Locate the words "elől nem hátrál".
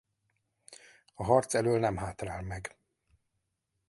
1.53-2.41